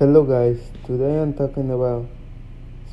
[0.00, 2.06] Hello guys, today I'm talking about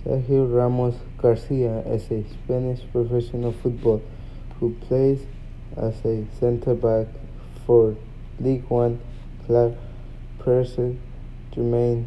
[0.04, 4.02] Sergio Ramos Garcia as a Spanish professional football
[4.60, 5.22] who plays
[5.78, 7.08] as a center back
[7.66, 7.96] for
[8.42, 9.00] League One
[9.46, 9.78] club
[10.44, 10.76] Paris
[11.56, 12.06] Germain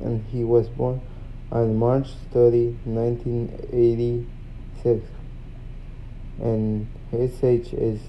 [0.00, 1.02] and he was born
[1.50, 5.04] on March 30, 1986
[6.40, 8.00] and his age is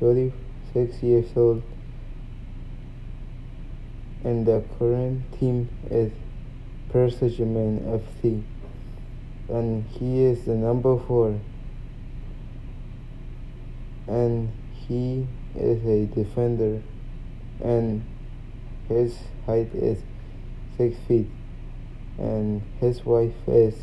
[0.00, 1.62] 36 years old
[4.24, 6.12] and the current team is
[6.92, 8.42] Paris Saint-Germain FC
[9.48, 11.38] and he is the number 4
[14.08, 14.52] and
[14.88, 16.82] he is a defender.
[17.62, 18.04] And
[18.88, 19.98] his height is
[20.76, 21.28] 6 feet.
[22.18, 23.74] And his wife is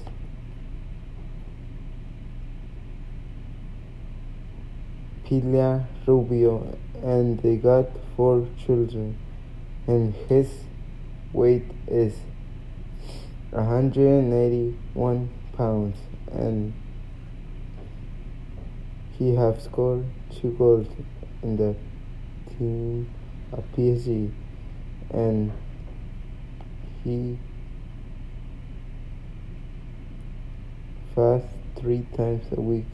[5.26, 6.78] Pilar Rubio.
[7.04, 9.18] And they got four children
[9.90, 10.48] and his
[11.34, 12.14] weight is
[13.50, 15.98] 181 pounds.
[16.32, 16.74] And
[19.18, 20.86] he have scored two goals
[21.42, 21.76] in the
[22.56, 23.10] team
[23.52, 24.32] of PSG
[25.10, 25.52] and
[27.04, 27.40] he
[31.16, 32.86] fasts three times a week.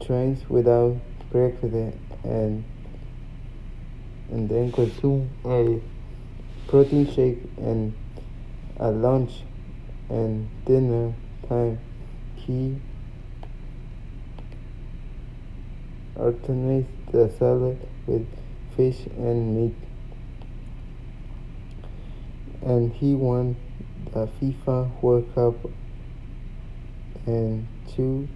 [0.00, 0.96] Trains without
[1.32, 2.64] breakfast and
[4.32, 5.78] and then consume a
[6.66, 7.92] protein shake and
[8.80, 9.42] at lunch
[10.08, 11.12] and dinner
[11.48, 11.78] time.
[12.36, 12.76] He
[16.18, 18.26] alternates the salad with
[18.74, 19.74] fish and meat.
[22.62, 23.54] And he won
[24.12, 25.54] the FIFA World Cup
[27.26, 28.28] and two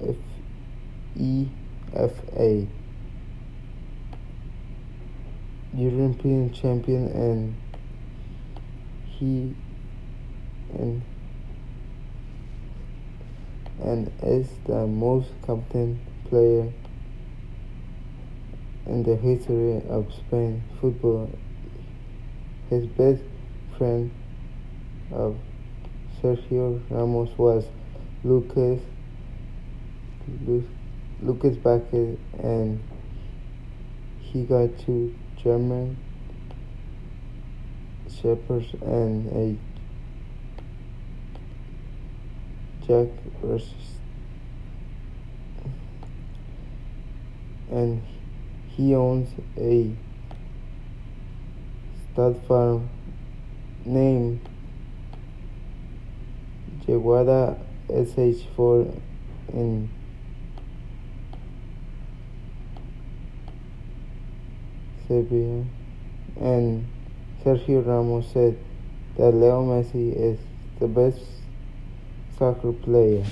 [0.00, 2.68] FIFA
[5.80, 7.54] European champion and
[9.06, 9.54] he
[10.78, 11.02] and
[13.82, 15.98] and is the most competent
[16.28, 16.70] player
[18.86, 21.30] in the history of Spain football.
[22.68, 23.22] His best
[23.78, 24.10] friend
[25.12, 25.38] of
[26.20, 27.64] Sergio Ramos was
[28.22, 28.80] Lucas
[31.22, 32.82] Lucas Vázquez and
[34.20, 35.96] he got two German
[38.10, 39.56] Shepherds and a
[42.86, 43.08] Jack
[43.42, 43.74] Russell
[47.70, 48.02] and
[48.68, 49.90] he owns a
[52.12, 52.90] stud farm
[53.84, 54.40] named
[56.86, 57.56] Yeguada
[57.88, 59.00] SH4
[59.54, 59.88] in
[65.10, 65.64] Sevilla,
[66.40, 66.86] and
[67.42, 68.56] Sergio Ramos said
[69.16, 70.38] that Leo Messi is
[70.78, 71.18] the best
[72.38, 73.24] soccer player.